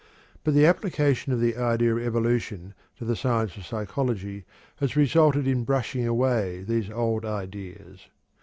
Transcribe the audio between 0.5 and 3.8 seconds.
the application of the idea of evolution to the science of